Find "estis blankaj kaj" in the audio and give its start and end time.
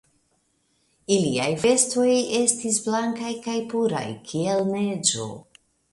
2.39-3.59